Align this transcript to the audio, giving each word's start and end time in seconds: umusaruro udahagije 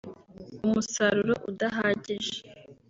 umusaruro 0.65 1.33
udahagije 1.49 2.33